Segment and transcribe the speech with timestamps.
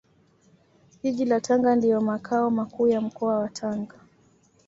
[1.03, 3.95] Jiji la Tanga ndio Makao Makuu ya Mkoa wa Tanga